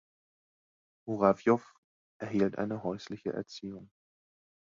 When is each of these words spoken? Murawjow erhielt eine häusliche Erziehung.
Murawjow 1.05 1.61
erhielt 2.17 2.57
eine 2.57 2.81
häusliche 2.81 3.33
Erziehung. 3.33 3.91